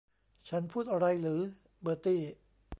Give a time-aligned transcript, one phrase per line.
[0.49, 1.41] ฉันพูดอะไรหรือ
[1.81, 2.21] เบอร์ตี้